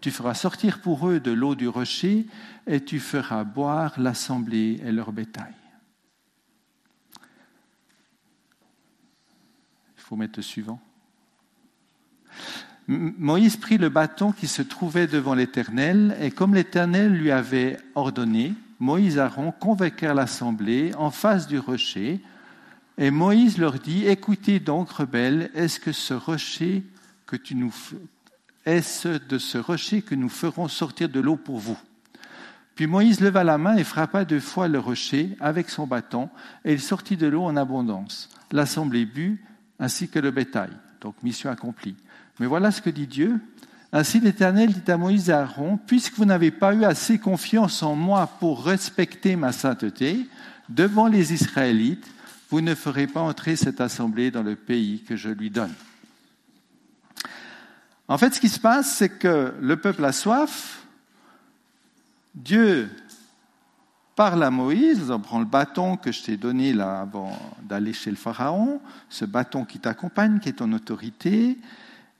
Tu 0.00 0.10
feras 0.10 0.34
sortir 0.34 0.80
pour 0.80 1.08
eux 1.08 1.20
de 1.20 1.30
l'eau 1.30 1.54
du 1.54 1.68
rocher, 1.68 2.26
et 2.66 2.84
tu 2.84 3.00
feras 3.00 3.44
boire 3.44 3.98
l'assemblée 3.98 4.80
et 4.84 4.92
leur 4.92 5.12
bétail. 5.12 5.54
Il 9.96 10.02
faut 10.02 10.16
mettre 10.16 10.38
le 10.38 10.42
suivant. 10.42 10.80
Moïse 12.88 13.56
prit 13.56 13.78
le 13.78 13.88
bâton 13.88 14.32
qui 14.32 14.48
se 14.48 14.62
trouvait 14.62 15.06
devant 15.06 15.34
l'Éternel, 15.34 16.16
et 16.20 16.30
comme 16.30 16.54
l'Éternel 16.54 17.12
lui 17.12 17.30
avait 17.30 17.78
ordonné, 17.94 18.54
Moïse 18.80 19.16
et 19.16 19.20
Aaron 19.20 19.52
convoquèrent 19.52 20.14
l'assemblée 20.14 20.92
en 20.96 21.10
face 21.10 21.46
du 21.46 21.58
rocher, 21.58 22.20
et 22.98 23.10
Moïse 23.10 23.58
leur 23.58 23.74
dit, 23.74 24.06
écoutez 24.06 24.58
donc, 24.58 24.90
rebelles, 24.90 25.50
est-ce 25.54 25.78
que 25.78 25.92
ce 25.92 26.14
rocher 26.14 26.82
que 27.26 27.36
tu 27.36 27.54
nous, 27.54 27.72
est-ce 28.66 29.08
de 29.28 29.38
ce 29.38 29.58
rocher 29.58 30.02
que 30.02 30.14
nous 30.14 30.28
ferons 30.28 30.68
sortir 30.68 31.08
de 31.08 31.20
l'eau 31.20 31.36
pour 31.36 31.58
vous? 31.58 31.78
Puis 32.74 32.86
Moïse 32.86 33.20
leva 33.20 33.44
la 33.44 33.58
main 33.58 33.76
et 33.76 33.84
frappa 33.84 34.24
deux 34.24 34.40
fois 34.40 34.66
le 34.66 34.78
rocher 34.78 35.36
avec 35.38 35.70
son 35.70 35.86
bâton, 35.86 36.28
et 36.64 36.72
il 36.72 36.80
sortit 36.80 37.16
de 37.16 37.26
l'eau 37.26 37.44
en 37.44 37.56
abondance. 37.56 38.30
L'assemblée 38.50 39.04
but, 39.04 39.44
ainsi 39.78 40.08
que 40.08 40.18
le 40.18 40.30
bétail. 40.30 40.70
Donc 41.00 41.14
mission 41.22 41.50
accomplie. 41.50 41.96
Mais 42.38 42.46
voilà 42.46 42.70
ce 42.70 42.80
que 42.80 42.90
dit 42.90 43.06
Dieu. 43.06 43.40
Ainsi 43.92 44.20
l'Éternel 44.20 44.72
dit 44.72 44.90
à 44.90 44.96
Moïse 44.96 45.30
et 45.30 45.32
à 45.32 45.40
Aaron, 45.40 45.76
puisque 45.76 46.14
vous 46.14 46.24
n'avez 46.24 46.50
pas 46.50 46.74
eu 46.74 46.84
assez 46.84 47.18
confiance 47.18 47.82
en 47.82 47.96
moi 47.96 48.28
pour 48.38 48.64
respecter 48.64 49.34
ma 49.34 49.52
sainteté, 49.52 50.28
devant 50.68 51.08
les 51.08 51.32
Israélites, 51.32 52.06
vous 52.50 52.60
ne 52.60 52.74
ferez 52.74 53.06
pas 53.06 53.20
entrer 53.20 53.56
cette 53.56 53.80
assemblée 53.80 54.30
dans 54.30 54.42
le 54.42 54.56
pays 54.56 55.02
que 55.02 55.16
je 55.16 55.28
lui 55.28 55.50
donne. 55.50 55.74
En 58.06 58.18
fait, 58.18 58.34
ce 58.34 58.40
qui 58.40 58.48
se 58.48 58.58
passe, 58.60 58.96
c'est 58.96 59.08
que 59.08 59.54
le 59.60 59.76
peuple 59.76 60.04
a 60.04 60.12
soif, 60.12 60.84
Dieu 62.34 62.88
parle 64.16 64.42
à 64.42 64.50
Moïse, 64.50 65.10
on 65.10 65.20
prend 65.20 65.38
le 65.38 65.44
bâton 65.44 65.96
que 65.96 66.12
je 66.12 66.22
t'ai 66.22 66.36
donné 66.36 66.72
là 66.72 67.00
avant 67.00 67.36
d'aller 67.62 67.92
chez 67.92 68.10
le 68.10 68.16
Pharaon, 68.16 68.80
ce 69.08 69.24
bâton 69.24 69.64
qui 69.64 69.78
t'accompagne, 69.78 70.40
qui 70.40 70.48
est 70.48 70.54
ton 70.54 70.72
autorité, 70.72 71.58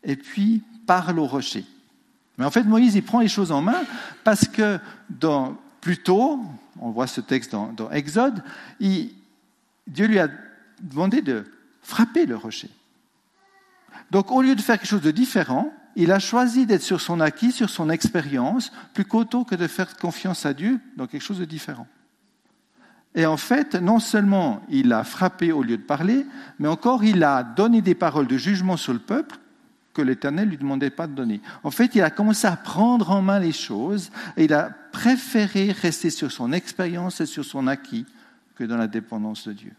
et 0.02 0.16
puis 0.16 0.62
parle 0.86 1.18
au 1.18 1.26
rocher. 1.26 1.64
Mais 2.38 2.44
en 2.44 2.50
fait, 2.50 2.62
Moïse, 2.62 2.94
il 2.94 3.02
prend 3.02 3.20
les 3.20 3.28
choses 3.28 3.52
en 3.52 3.60
main 3.60 3.82
parce 4.24 4.48
que 4.48 4.78
dans, 5.10 5.56
plus 5.80 5.98
tôt, 5.98 6.42
on 6.80 6.90
voit 6.90 7.06
ce 7.06 7.20
texte 7.20 7.52
dans, 7.52 7.90
Exode, 7.90 8.42
Dieu 8.80 10.06
lui 10.06 10.18
a 10.18 10.28
demandé 10.80 11.20
de 11.20 11.44
frapper 11.82 12.26
le 12.26 12.36
rocher. 12.36 12.70
Donc 14.10 14.30
au 14.30 14.42
lieu 14.42 14.54
de 14.54 14.60
faire 14.60 14.78
quelque 14.78 14.88
chose 14.88 15.02
de 15.02 15.10
différent, 15.10 15.72
il 15.96 16.12
a 16.12 16.18
choisi 16.18 16.66
d'être 16.66 16.82
sur 16.82 17.00
son 17.00 17.20
acquis, 17.20 17.52
sur 17.52 17.70
son 17.70 17.90
expérience, 17.90 18.72
plus 18.94 19.04
qu'autant 19.04 19.44
que 19.44 19.54
de 19.54 19.66
faire 19.66 19.96
confiance 19.96 20.46
à 20.46 20.54
Dieu 20.54 20.80
dans 20.96 21.06
quelque 21.06 21.22
chose 21.22 21.38
de 21.38 21.44
différent. 21.44 21.86
Et 23.14 23.26
en 23.26 23.36
fait, 23.36 23.74
non 23.74 23.98
seulement 23.98 24.62
il 24.68 24.92
a 24.92 25.02
frappé 25.02 25.50
au 25.50 25.62
lieu 25.62 25.76
de 25.76 25.82
parler, 25.82 26.24
mais 26.58 26.68
encore 26.68 27.02
il 27.02 27.24
a 27.24 27.42
donné 27.42 27.82
des 27.82 27.96
paroles 27.96 28.28
de 28.28 28.36
jugement 28.36 28.76
sur 28.76 28.92
le 28.92 29.00
peuple 29.00 29.38
que 29.92 30.02
l'Éternel 30.02 30.46
ne 30.46 30.50
lui 30.50 30.58
demandait 30.58 30.90
pas 30.90 31.08
de 31.08 31.14
donner. 31.14 31.40
En 31.64 31.72
fait, 31.72 31.96
il 31.96 32.02
a 32.02 32.10
commencé 32.10 32.46
à 32.46 32.56
prendre 32.56 33.10
en 33.10 33.22
main 33.22 33.40
les 33.40 33.52
choses 33.52 34.10
et 34.36 34.44
il 34.44 34.54
a 34.54 34.70
préféré 34.92 35.72
rester 35.72 36.10
sur 36.10 36.30
son 36.30 36.52
expérience 36.52 37.20
et 37.20 37.26
sur 37.26 37.44
son 37.44 37.66
acquis 37.66 38.06
que 38.54 38.62
dans 38.62 38.76
la 38.76 38.86
dépendance 38.86 39.48
de 39.48 39.52
Dieu. 39.52 39.72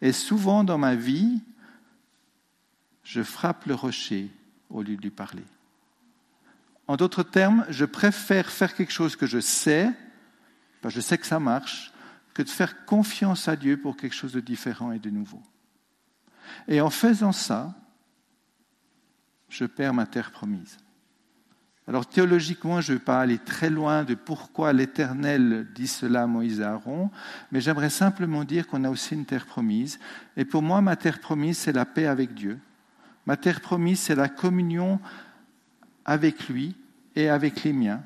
Et 0.00 0.12
souvent 0.12 0.62
dans 0.62 0.78
ma 0.78 0.94
vie, 0.94 1.42
je 3.02 3.22
frappe 3.22 3.66
le 3.66 3.74
rocher 3.74 4.30
au 4.74 4.82
lieu 4.82 4.96
de 4.96 5.02
lui 5.02 5.10
parler. 5.10 5.44
En 6.86 6.96
d'autres 6.96 7.22
termes, 7.22 7.64
je 7.70 7.86
préfère 7.86 8.50
faire 8.50 8.74
quelque 8.74 8.92
chose 8.92 9.16
que 9.16 9.26
je 9.26 9.40
sais, 9.40 9.90
je 10.86 11.00
sais 11.00 11.16
que 11.16 11.26
ça 11.26 11.40
marche, 11.40 11.92
que 12.34 12.42
de 12.42 12.50
faire 12.50 12.84
confiance 12.84 13.48
à 13.48 13.56
Dieu 13.56 13.78
pour 13.78 13.96
quelque 13.96 14.14
chose 14.14 14.32
de 14.32 14.40
différent 14.40 14.92
et 14.92 14.98
de 14.98 15.08
nouveau. 15.08 15.42
Et 16.68 16.80
en 16.80 16.90
faisant 16.90 17.32
ça, 17.32 17.74
je 19.48 19.64
perds 19.64 19.94
ma 19.94 20.06
terre 20.06 20.30
promise. 20.30 20.76
Alors 21.86 22.06
théologiquement, 22.06 22.80
je 22.80 22.92
ne 22.92 22.98
vais 22.98 23.04
pas 23.04 23.20
aller 23.20 23.38
très 23.38 23.70
loin 23.70 24.04
de 24.04 24.14
pourquoi 24.14 24.72
l'Éternel 24.72 25.68
dit 25.74 25.86
cela 25.86 26.22
à 26.22 26.26
Moïse 26.26 26.60
et 26.60 26.64
Aaron, 26.64 27.10
mais 27.52 27.60
j'aimerais 27.60 27.90
simplement 27.90 28.44
dire 28.44 28.66
qu'on 28.66 28.84
a 28.84 28.90
aussi 28.90 29.14
une 29.14 29.26
terre 29.26 29.46
promise. 29.46 29.98
Et 30.36 30.44
pour 30.44 30.62
moi, 30.62 30.80
ma 30.80 30.96
terre 30.96 31.20
promise, 31.20 31.58
c'est 31.58 31.72
la 31.72 31.84
paix 31.84 32.06
avec 32.06 32.34
Dieu. 32.34 32.58
Ma 33.26 33.36
terre 33.36 33.60
promise, 33.60 34.00
c'est 34.00 34.14
la 34.14 34.28
communion 34.28 35.00
avec 36.04 36.48
lui 36.48 36.76
et 37.16 37.28
avec 37.28 37.64
les 37.64 37.72
miens. 37.72 38.02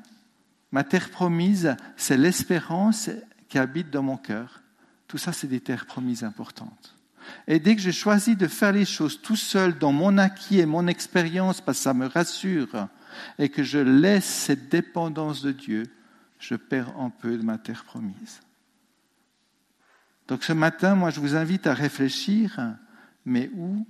Ma 0.71 0.83
terre 0.83 1.09
promise, 1.09 1.75
c'est 1.97 2.17
l'espérance 2.17 3.09
qui 3.49 3.57
habite 3.57 3.89
dans 3.89 4.03
mon 4.03 4.17
cœur. 4.17 4.61
Tout 5.07 5.17
ça, 5.17 5.33
c'est 5.33 5.47
des 5.47 5.59
terres 5.59 5.85
promises 5.85 6.23
importantes. 6.23 6.95
Et 7.47 7.59
dès 7.59 7.75
que 7.75 7.81
je 7.81 7.91
choisis 7.91 8.37
de 8.37 8.47
faire 8.47 8.71
les 8.71 8.85
choses 8.85 9.21
tout 9.21 9.35
seul 9.35 9.77
dans 9.77 9.91
mon 9.91 10.17
acquis 10.17 10.59
et 10.59 10.65
mon 10.65 10.87
expérience, 10.87 11.61
parce 11.61 11.79
que 11.79 11.83
ça 11.83 11.93
me 11.93 12.07
rassure, 12.07 12.87
et 13.37 13.49
que 13.49 13.63
je 13.63 13.79
laisse 13.79 14.25
cette 14.25 14.69
dépendance 14.69 15.41
de 15.41 15.51
Dieu, 15.51 15.83
je 16.39 16.55
perds 16.55 16.97
un 16.97 17.09
peu 17.09 17.37
de 17.37 17.43
ma 17.43 17.57
terre 17.57 17.83
promise. 17.83 18.41
Donc 20.27 20.43
ce 20.43 20.53
matin, 20.53 20.95
moi, 20.95 21.09
je 21.09 21.19
vous 21.19 21.35
invite 21.35 21.67
à 21.67 21.73
réfléchir, 21.73 22.75
mais 23.25 23.49
où 23.55 23.85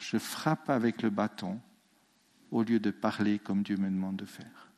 je 0.00 0.18
frappe 0.18 0.68
avec 0.70 1.02
le 1.02 1.10
bâton 1.10 1.60
au 2.50 2.64
lieu 2.64 2.80
de 2.80 2.90
parler 2.90 3.38
comme 3.38 3.62
Dieu 3.62 3.76
me 3.76 3.88
demande 3.88 4.16
de 4.16 4.24
faire. 4.24 4.68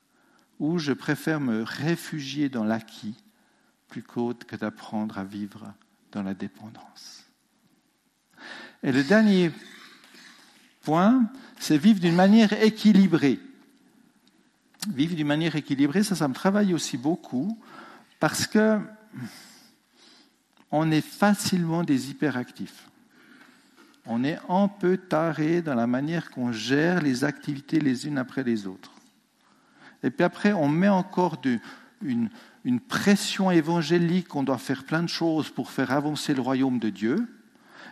Où 0.59 0.79
je 0.79 0.93
préfère 0.93 1.41
me 1.41 1.63
réfugier 1.63 2.49
dans 2.49 2.65
l'acquis 2.65 3.17
qu'autre 4.01 4.47
que 4.47 4.57
d'apprendre 4.57 5.19
à 5.19 5.25
vivre 5.25 5.75
dans 6.13 6.23
la 6.23 6.33
dépendance. 6.33 7.25
Et 8.83 8.91
le 8.91 9.05
dernier 9.05 9.51
point, 10.83 11.31
c'est 11.59 11.77
vivre 11.77 12.01
d'une 12.01 12.15
manière 12.15 12.53
équilibrée. 12.63 13.39
Vivre 14.89 15.15
d'une 15.15 15.27
manière 15.27 15.57
équilibrée, 15.57 16.03
ça, 16.03 16.17
ça 16.17 16.27
me 16.27 16.35
travaille 16.35 16.73
aussi 16.73 16.97
beaucoup 16.97 17.61
parce 18.19 18.47
que 18.47 18.81
on 20.71 20.91
est 20.91 21.03
facilement 21.03 21.85
des 21.85 22.11
hyperactifs 22.11 22.89
on 24.07 24.25
est 24.25 24.39
un 24.49 24.69
peu 24.69 24.97
taré 24.97 25.63
dans 25.63 25.75
la 25.75 25.87
manière 25.87 26.31
qu'on 26.31 26.53
gère 26.53 27.01
les 27.01 27.25
activités 27.25 27.81
les 27.81 28.07
unes 28.07 28.19
après 28.19 28.43
les 28.43 28.67
autres. 28.67 28.93
Et 30.03 30.11
puis 30.11 30.25
après, 30.25 30.53
on 30.53 30.69
met 30.69 30.89
encore 30.89 31.41
une, 32.03 32.29
une 32.65 32.81
pression 32.81 33.51
évangélique, 33.51 34.35
on 34.35 34.43
doit 34.43 34.59
faire 34.59 34.85
plein 34.85 35.03
de 35.03 35.09
choses 35.09 35.51
pour 35.51 35.71
faire 35.71 35.93
avancer 35.93 36.35
le 36.35 36.41
royaume 36.41 36.79
de 36.79 36.91
Dieu, 36.91 37.29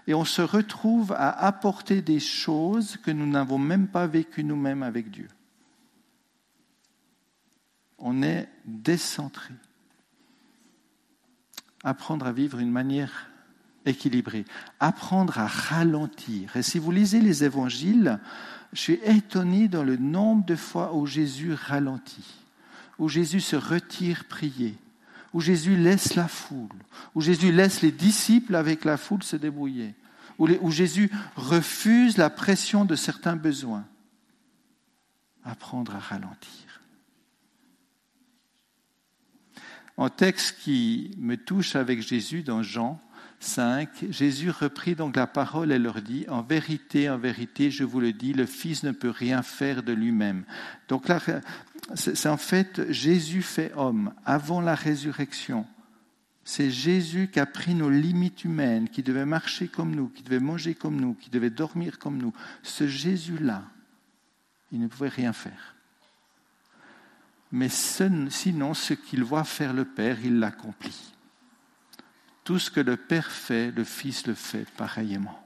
et 0.06 0.14
on 0.14 0.24
se 0.24 0.42
retrouve 0.42 1.12
à 1.12 1.30
apporter 1.30 2.02
des 2.02 2.20
choses 2.20 2.96
que 2.96 3.12
nous 3.12 3.26
n'avons 3.26 3.58
même 3.58 3.86
pas 3.86 4.06
vécues 4.06 4.42
nous-mêmes 4.42 4.82
avec 4.82 5.10
Dieu. 5.10 5.28
On 7.98 8.22
est 8.22 8.48
décentré. 8.64 9.54
Apprendre 11.84 12.26
à 12.26 12.32
vivre 12.32 12.58
une 12.58 12.70
manière 12.70 13.29
équilibré. 13.86 14.44
Apprendre 14.78 15.38
à 15.38 15.46
ralentir. 15.46 16.56
Et 16.56 16.62
si 16.62 16.78
vous 16.78 16.90
lisez 16.90 17.20
les 17.20 17.44
évangiles, 17.44 18.18
je 18.72 18.80
suis 18.80 19.00
étonné 19.04 19.68
dans 19.68 19.84
le 19.84 19.96
nombre 19.96 20.44
de 20.44 20.56
fois 20.56 20.94
où 20.94 21.06
Jésus 21.06 21.54
ralentit, 21.54 22.34
où 22.98 23.08
Jésus 23.08 23.40
se 23.40 23.56
retire 23.56 24.24
prier, 24.24 24.76
où 25.32 25.40
Jésus 25.40 25.76
laisse 25.76 26.14
la 26.14 26.28
foule, 26.28 26.68
où 27.14 27.20
Jésus 27.20 27.52
laisse 27.52 27.82
les 27.82 27.92
disciples 27.92 28.54
avec 28.54 28.84
la 28.84 28.96
foule 28.96 29.22
se 29.22 29.36
débrouiller, 29.36 29.94
où, 30.38 30.70
Jésus 30.70 31.10
refuse 31.36 32.16
la 32.16 32.30
pression 32.30 32.86
de 32.86 32.96
certains 32.96 33.36
besoins. 33.36 33.84
Apprendre 35.44 35.94
à 35.96 35.98
ralentir. 35.98 36.80
Un 39.98 40.08
texte 40.08 40.56
qui 40.60 41.14
me 41.18 41.36
touche 41.36 41.76
avec 41.76 42.00
Jésus 42.00 42.42
dans 42.42 42.62
Jean, 42.62 42.98
5, 43.42 43.88
Jésus 44.10 44.50
reprit 44.50 44.94
donc 44.94 45.16
la 45.16 45.26
parole 45.26 45.72
et 45.72 45.78
leur 45.78 46.02
dit, 46.02 46.26
En 46.28 46.42
vérité, 46.42 47.08
en 47.08 47.16
vérité, 47.16 47.70
je 47.70 47.84
vous 47.84 47.98
le 47.98 48.12
dis, 48.12 48.34
le 48.34 48.44
Fils 48.44 48.82
ne 48.82 48.92
peut 48.92 49.10
rien 49.10 49.42
faire 49.42 49.82
de 49.82 49.92
lui-même. 49.92 50.44
Donc 50.88 51.08
là, 51.08 51.18
c'est 51.94 52.28
en 52.28 52.36
fait 52.36 52.92
Jésus 52.92 53.40
fait 53.40 53.72
homme 53.76 54.12
avant 54.26 54.60
la 54.60 54.74
résurrection. 54.74 55.66
C'est 56.44 56.70
Jésus 56.70 57.30
qui 57.32 57.40
a 57.40 57.46
pris 57.46 57.74
nos 57.74 57.88
limites 57.88 58.44
humaines, 58.44 58.88
qui 58.88 59.02
devait 59.02 59.26
marcher 59.26 59.68
comme 59.68 59.94
nous, 59.94 60.08
qui 60.08 60.22
devait 60.22 60.38
manger 60.38 60.74
comme 60.74 61.00
nous, 61.00 61.14
qui 61.14 61.30
devait 61.30 61.50
dormir 61.50 61.98
comme 61.98 62.18
nous. 62.18 62.34
Ce 62.62 62.86
Jésus-là, 62.86 63.62
il 64.70 64.80
ne 64.80 64.86
pouvait 64.86 65.08
rien 65.08 65.32
faire. 65.32 65.74
Mais 67.52 67.68
sinon, 67.70 68.74
ce 68.74 68.94
qu'il 68.94 69.24
voit 69.24 69.44
faire 69.44 69.72
le 69.72 69.84
Père, 69.84 70.18
il 70.22 70.38
l'accomplit. 70.38 71.14
Tout 72.44 72.58
ce 72.58 72.70
que 72.70 72.80
le 72.80 72.96
Père 72.96 73.30
fait, 73.30 73.70
le 73.70 73.84
Fils 73.84 74.26
le 74.26 74.34
fait 74.34 74.66
pareillement. 74.76 75.40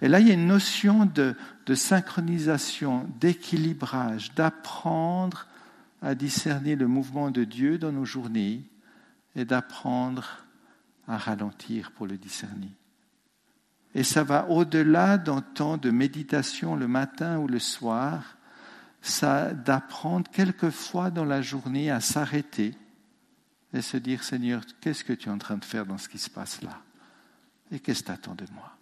Et 0.00 0.08
là, 0.08 0.20
il 0.20 0.28
y 0.28 0.30
a 0.30 0.34
une 0.34 0.46
notion 0.46 1.06
de, 1.06 1.34
synchronisation, 1.74 3.06
d'équilibrage, 3.20 4.34
d'apprendre 4.34 5.46
à 6.00 6.14
discerner 6.14 6.76
le 6.76 6.86
mouvement 6.86 7.30
de 7.30 7.44
Dieu 7.44 7.78
dans 7.78 7.92
nos 7.92 8.04
journées 8.04 8.62
et 9.34 9.44
d'apprendre 9.44 10.44
à 11.06 11.18
ralentir 11.18 11.90
pour 11.92 12.06
le 12.06 12.16
discerner. 12.16 12.70
Et 13.94 14.04
ça 14.04 14.22
va 14.22 14.48
au-delà 14.48 15.18
d'un 15.18 15.40
temps 15.40 15.76
de 15.76 15.90
méditation 15.90 16.76
le 16.76 16.86
matin 16.86 17.38
ou 17.38 17.48
le 17.48 17.58
soir, 17.58 18.36
ça 19.00 19.52
d'apprendre 19.52 20.30
quelquefois 20.30 21.10
dans 21.10 21.24
la 21.24 21.42
journée 21.42 21.90
à 21.90 22.00
s'arrêter 22.00 22.74
et 23.72 23.82
se 23.82 23.96
dire 23.96 24.24
Seigneur, 24.24 24.62
qu'est-ce 24.80 25.04
que 25.04 25.12
tu 25.12 25.28
es 25.28 25.32
en 25.32 25.38
train 25.38 25.56
de 25.56 25.64
faire 25.64 25.86
dans 25.86 25.98
ce 25.98 26.08
qui 26.08 26.18
se 26.18 26.30
passe 26.30 26.62
là? 26.62 26.80
Et 27.70 27.80
qu'est-ce 27.80 28.00
que 28.00 28.06
tu 28.06 28.12
attends 28.12 28.34
de 28.34 28.46
moi? 28.54 28.76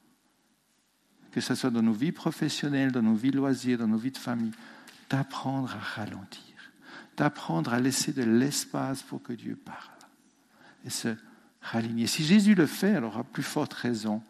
Que 1.33 1.40
ce 1.40 1.55
soit 1.55 1.71
dans 1.71 1.83
nos 1.83 1.93
vies 1.93 2.12
professionnelles, 2.12 2.93
dans 2.93 3.02
nos 3.02 3.14
vies 3.14 3.33
loisirs, 3.33 3.78
dans 3.78 3.88
nos 3.88 3.99
vies 3.99 4.12
de 4.12 4.19
famille, 4.19 4.52
d'apprendre 5.11 5.75
à 5.75 5.78
ralentir, 5.78 6.55
d'apprendre 7.16 7.75
à 7.75 7.81
laisser 7.81 8.12
de 8.12 8.23
l'espace 8.23 9.02
pour 9.02 9.23
que 9.23 9.33
Dieu 9.33 9.57
parle 9.57 9.90
et 10.85 10.90
se 10.90 11.14
raligner. 11.61 12.07
Si 12.07 12.25
Jésus 12.25 12.55
le 12.55 12.66
fait, 12.66 12.95
alors 12.95 13.19
à 13.19 13.25
plus 13.25 13.43
forte 13.43 13.75
raison, 13.75 14.23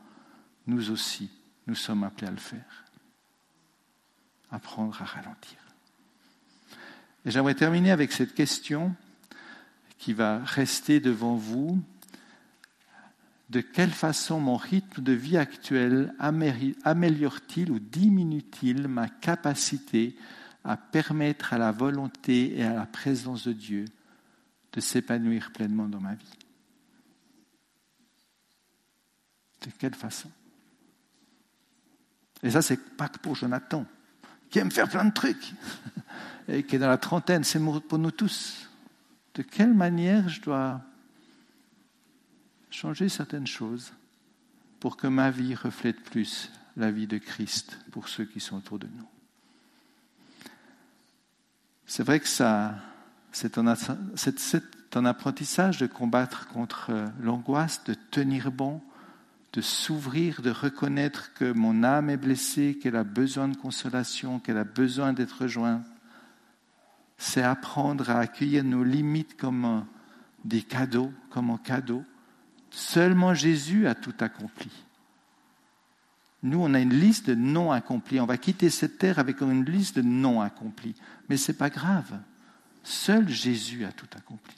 nous 0.66 0.90
aussi, 0.90 1.30
nous 1.66 1.75
sommes 1.75 2.02
appelés 2.02 2.28
à 2.28 2.32
le 2.32 2.38
faire. 2.38 2.84
Apprendre 4.50 5.00
à 5.02 5.04
ralentir. 5.04 5.58
Et 7.25 7.30
j'aimerais 7.30 7.54
terminer 7.54 7.90
avec 7.90 8.12
cette 8.12 8.34
question 8.34 8.94
qui 9.98 10.12
va 10.12 10.38
rester 10.38 11.00
devant 11.00 11.36
vous. 11.36 11.82
De 13.48 13.60
quelle 13.60 13.90
façon 13.90 14.40
mon 14.40 14.56
rythme 14.56 15.02
de 15.02 15.12
vie 15.12 15.36
actuel 15.36 16.14
améliore-t-il 16.18 17.70
ou 17.70 17.78
diminue-t-il 17.78 18.88
ma 18.88 19.08
capacité 19.08 20.16
à 20.64 20.76
permettre 20.76 21.52
à 21.52 21.58
la 21.58 21.70
volonté 21.70 22.58
et 22.58 22.64
à 22.64 22.74
la 22.74 22.86
présence 22.86 23.46
de 23.46 23.52
Dieu 23.52 23.84
de 24.72 24.80
s'épanouir 24.80 25.52
pleinement 25.52 25.88
dans 25.88 26.00
ma 26.00 26.14
vie? 26.14 26.38
De 29.62 29.70
quelle 29.78 29.94
façon? 29.94 30.30
Et 32.42 32.50
ça, 32.50 32.62
c'est 32.62 32.96
pas 32.96 33.08
que 33.08 33.18
pour 33.18 33.34
Jonathan, 33.34 33.86
qui 34.50 34.58
aime 34.58 34.70
faire 34.70 34.88
plein 34.88 35.04
de 35.04 35.12
trucs, 35.12 35.52
et 36.48 36.64
qui 36.64 36.76
est 36.76 36.78
dans 36.78 36.88
la 36.88 36.98
trentaine, 36.98 37.44
c'est 37.44 37.60
pour 37.60 37.98
nous 37.98 38.10
tous. 38.10 38.65
De 39.36 39.42
quelle 39.42 39.74
manière 39.74 40.30
je 40.30 40.40
dois 40.40 40.80
changer 42.70 43.10
certaines 43.10 43.46
choses 43.46 43.92
pour 44.80 44.96
que 44.96 45.06
ma 45.06 45.30
vie 45.30 45.54
reflète 45.54 46.02
plus 46.02 46.50
la 46.76 46.90
vie 46.90 47.06
de 47.06 47.18
Christ 47.18 47.78
pour 47.90 48.08
ceux 48.08 48.24
qui 48.24 48.40
sont 48.40 48.56
autour 48.56 48.78
de 48.78 48.86
nous. 48.86 49.08
C'est 51.86 52.02
vrai 52.02 52.18
que 52.18 52.28
ça, 52.28 52.76
c'est 53.30 53.58
un, 53.58 53.66
un, 53.66 55.04
apprentissage 55.04 55.78
de 55.78 55.86
combattre 55.86 56.49
contre 56.49 56.92
l'angoisse, 57.20 57.84
de 57.84 57.94
tenir 57.94 58.50
bon, 58.50 58.80
de 59.52 59.60
s'ouvrir, 59.60 60.40
de 60.40 60.50
reconnaître 60.50 61.34
que 61.34 61.52
mon 61.52 61.82
âme 61.82 62.08
est 62.08 62.16
blessée, 62.16 62.78
qu'elle 62.82 62.96
a 62.96 63.04
besoin 63.04 63.49
de 63.49 63.56
consolation, 63.56 64.40
qu'elle 64.40 64.58
a 64.58 64.64
besoin 64.64 65.12
d'être 65.12 65.42
rejointe. 65.42 65.84
C'est 67.18 67.42
apprendre 67.42 68.10
à 68.10 68.18
accueillir 68.18 68.64
nos 68.64 68.84
limites 68.84 69.36
comme 69.36 69.86
des 70.44 70.62
cadeaux, 70.62 71.12
comme 71.30 71.50
un 71.50 71.58
cadeau. 71.58 72.04
Seulement 72.70 73.34
Jésus 73.34 73.86
a 73.86 73.94
tout 73.94 74.14
accompli. 74.20 74.70
Nous, 76.42 76.60
on 76.60 76.74
a 76.74 76.80
une 76.80 76.94
liste 76.94 77.28
de 77.28 77.34
non 77.34 77.72
accomplis. 77.72 78.20
On 78.20 78.26
va 78.26 78.36
quitter 78.36 78.70
cette 78.70 78.98
terre 78.98 79.18
avec 79.18 79.40
une 79.40 79.64
liste 79.64 79.96
de 79.96 80.02
non 80.02 80.40
accomplis. 80.40 80.94
Mais 81.28 81.36
ce 81.36 81.50
n'est 81.50 81.58
pas 81.58 81.70
grave. 81.70 82.20
Seul 82.84 83.28
Jésus 83.28 83.84
a 83.84 83.92
tout 83.92 84.06
accompli. 84.14 84.54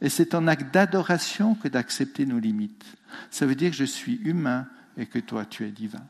Et 0.00 0.08
c'est 0.08 0.34
un 0.34 0.46
acte 0.46 0.72
d'adoration 0.72 1.54
que 1.54 1.68
d'accepter 1.68 2.26
nos 2.26 2.38
limites. 2.38 2.84
Ça 3.30 3.44
veut 3.46 3.54
dire 3.54 3.70
que 3.70 3.76
je 3.76 3.84
suis 3.84 4.20
humain 4.24 4.68
et 4.96 5.06
que 5.06 5.18
toi, 5.18 5.44
tu 5.44 5.66
es 5.66 5.70
divin. 5.70 6.06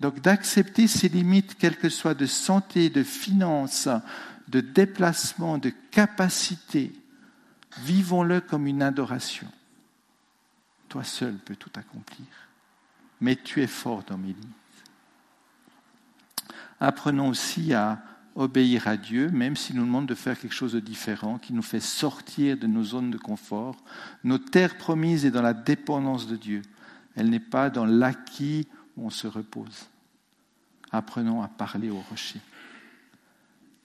Donc 0.00 0.20
d'accepter 0.20 0.86
ces 0.86 1.08
limites, 1.08 1.56
quelles 1.56 1.78
que 1.78 1.88
soient 1.88 2.14
de 2.14 2.26
santé, 2.26 2.90
de 2.90 3.02
finances, 3.02 3.88
de 4.48 4.60
déplacement, 4.60 5.58
de 5.58 5.72
capacité, 5.90 6.92
vivons-le 7.78 8.40
comme 8.40 8.66
une 8.66 8.82
adoration. 8.82 9.48
Toi 10.88 11.04
seul 11.04 11.34
peux 11.34 11.56
tout 11.56 11.70
accomplir, 11.74 12.26
mais 13.20 13.36
tu 13.36 13.62
es 13.62 13.66
fort 13.66 14.02
dans 14.04 14.18
mes 14.18 14.28
limites. 14.28 14.48
Apprenons 16.80 17.28
aussi 17.28 17.72
à 17.72 18.02
obéir 18.36 18.88
à 18.88 18.96
Dieu, 18.96 19.30
même 19.30 19.56
s'il 19.56 19.76
nous 19.76 19.86
demande 19.86 20.06
de 20.06 20.14
faire 20.14 20.38
quelque 20.38 20.54
chose 20.54 20.72
de 20.72 20.80
différent, 20.80 21.38
qui 21.38 21.52
nous 21.52 21.62
fait 21.62 21.80
sortir 21.80 22.56
de 22.56 22.66
nos 22.66 22.82
zones 22.82 23.10
de 23.10 23.18
confort. 23.18 23.76
Notre 24.24 24.50
terre 24.50 24.76
promise 24.76 25.24
est 25.24 25.30
dans 25.30 25.42
la 25.42 25.54
dépendance 25.54 26.26
de 26.26 26.36
Dieu. 26.36 26.62
Elle 27.14 27.30
n'est 27.30 27.38
pas 27.40 27.70
dans 27.70 27.86
l'acquis 27.86 28.66
on 28.96 29.10
se 29.10 29.26
repose. 29.26 29.86
Apprenons 30.90 31.42
à 31.42 31.48
parler 31.48 31.90
au 31.90 32.00
rocher. 32.00 32.40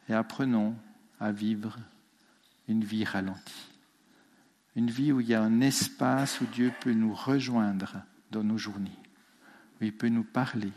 Et 0.07 0.13
apprenons 0.13 0.75
à 1.19 1.31
vivre 1.31 1.77
une 2.67 2.83
vie 2.83 3.03
ralentie. 3.03 3.67
Une 4.75 4.89
vie 4.89 5.11
où 5.11 5.19
il 5.19 5.27
y 5.27 5.33
a 5.33 5.41
un 5.41 5.61
espace 5.61 6.41
où 6.41 6.45
Dieu 6.45 6.71
peut 6.81 6.93
nous 6.93 7.13
rejoindre 7.13 7.97
dans 8.31 8.43
nos 8.43 8.57
journées, 8.57 8.97
où 9.79 9.85
il 9.85 9.93
peut 9.93 10.09
nous 10.09 10.23
parler, 10.23 10.71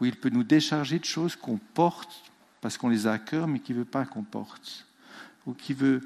où 0.00 0.06
il 0.06 0.16
peut 0.16 0.30
nous 0.30 0.44
décharger 0.44 0.98
de 0.98 1.04
choses 1.04 1.36
qu'on 1.36 1.58
porte 1.58 2.30
parce 2.60 2.76
qu'on 2.76 2.88
les 2.88 3.06
a 3.06 3.12
à 3.12 3.18
cœur, 3.18 3.46
mais 3.46 3.60
qui 3.60 3.72
ne 3.72 3.78
veut 3.78 3.84
pas 3.84 4.04
qu'on 4.04 4.24
porte, 4.24 4.86
ou 5.46 5.54
qui 5.54 5.74
veut 5.74 6.02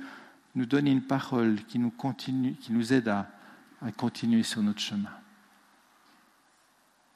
nous 0.54 0.66
donner 0.66 0.90
une 0.90 1.02
parole 1.02 1.62
qui 1.64 1.78
nous, 1.78 1.90
continue, 1.90 2.54
qui 2.54 2.72
nous 2.72 2.92
aide 2.92 3.08
à, 3.08 3.26
continuer 3.96 4.42
sur 4.42 4.62
notre 4.62 4.80
chemin. 4.80 5.10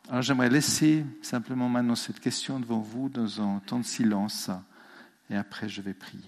Alors 0.08 0.22
j'aimerais 0.22 0.50
laisser 0.50 1.04
simplement 1.20 1.68
maintenant 1.68 1.96
cette 1.96 2.20
question 2.20 2.60
devant 2.60 2.78
vous 2.78 3.08
dans 3.08 3.40
un 3.40 3.58
temps 3.58 3.80
de 3.80 3.84
silence, 3.84 4.50
et 5.30 5.36
après 5.36 5.68
je 5.68 5.82
vais 5.82 5.94
prier. 5.94 6.22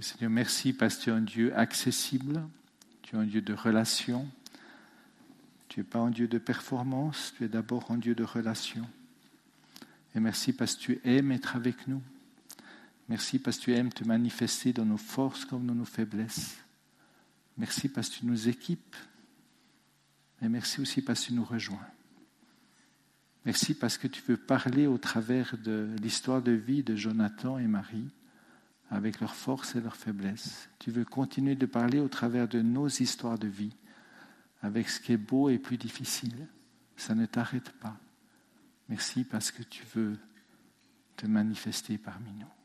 Seigneur, 0.00 0.30
merci 0.30 0.72
parce 0.72 0.96
que 0.96 1.02
tu 1.04 1.10
es 1.10 1.12
un 1.12 1.20
Dieu 1.20 1.56
accessible, 1.56 2.42
tu 3.02 3.14
es 3.14 3.18
un 3.18 3.24
Dieu 3.24 3.40
de 3.40 3.54
relation. 3.54 4.28
Tu 5.68 5.80
n'es 5.80 5.84
pas 5.84 6.00
un 6.00 6.10
Dieu 6.10 6.28
de 6.28 6.36
performance, 6.36 7.32
tu 7.36 7.44
es 7.44 7.48
d'abord 7.48 7.90
un 7.90 7.96
Dieu 7.96 8.14
de 8.14 8.24
relation. 8.24 8.86
Et 10.14 10.20
merci 10.20 10.52
parce 10.52 10.74
que 10.74 10.80
tu 10.82 11.00
aimes 11.04 11.32
être 11.32 11.56
avec 11.56 11.88
nous. 11.88 12.02
Merci 13.12 13.38
parce 13.38 13.58
que 13.58 13.64
tu 13.64 13.74
aimes 13.74 13.92
te 13.92 14.04
manifester 14.04 14.72
dans 14.72 14.86
nos 14.86 14.96
forces 14.96 15.44
comme 15.44 15.66
dans 15.66 15.74
nos 15.74 15.84
faiblesses. 15.84 16.56
Merci 17.58 17.90
parce 17.90 18.08
que 18.08 18.20
tu 18.20 18.24
nous 18.24 18.48
équipes. 18.48 18.96
Et 20.40 20.48
merci 20.48 20.80
aussi 20.80 21.02
parce 21.02 21.20
que 21.20 21.26
tu 21.26 21.34
nous 21.34 21.44
rejoins. 21.44 21.86
Merci 23.44 23.74
parce 23.74 23.98
que 23.98 24.08
tu 24.08 24.22
veux 24.22 24.38
parler 24.38 24.86
au 24.86 24.96
travers 24.96 25.58
de 25.58 25.94
l'histoire 26.00 26.40
de 26.40 26.52
vie 26.52 26.82
de 26.82 26.96
Jonathan 26.96 27.58
et 27.58 27.66
Marie, 27.66 28.08
avec 28.88 29.20
leurs 29.20 29.34
forces 29.34 29.76
et 29.76 29.82
leurs 29.82 29.96
faiblesses. 29.96 30.70
Tu 30.78 30.90
veux 30.90 31.04
continuer 31.04 31.54
de 31.54 31.66
parler 31.66 31.98
au 31.98 32.08
travers 32.08 32.48
de 32.48 32.62
nos 32.62 32.88
histoires 32.88 33.38
de 33.38 33.46
vie 33.46 33.76
avec 34.62 34.88
ce 34.88 34.98
qui 34.98 35.12
est 35.12 35.18
beau 35.18 35.50
et 35.50 35.58
plus 35.58 35.76
difficile. 35.76 36.48
Ça 36.96 37.14
ne 37.14 37.26
t'arrête 37.26 37.72
pas. 37.72 37.98
Merci 38.88 39.24
parce 39.24 39.50
que 39.50 39.62
tu 39.62 39.84
veux 39.94 40.16
te 41.18 41.26
manifester 41.26 41.98
parmi 41.98 42.32
nous. 42.32 42.61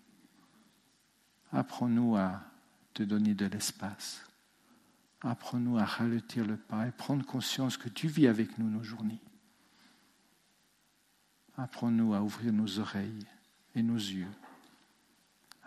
Apprends-nous 1.52 2.16
à 2.16 2.42
te 2.94 3.04
donner 3.04 3.34
de 3.34 3.46
l'espace. 3.46 4.24
Apprends-nous 5.22 5.78
à 5.78 5.86
ralentir 5.86 6.46
le 6.46 6.58
pas 6.58 6.88
et 6.88 6.92
prendre 6.92 7.26
conscience 7.26 7.78
que 7.78 7.90
tu 7.90 8.08
vis 8.08 8.28
avec 8.28 8.58
nous 8.58 8.70
nos 8.70 8.84
journées. 8.84 9.22
Apprends-nous 11.58 12.14
à 12.14 12.22
ouvrir 12.22 12.54
nos 12.54 12.80
oreilles 12.80 13.26
et 13.76 13.82
nos 13.82 13.96
yeux 13.96 14.28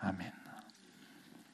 Amen. 0.03 0.40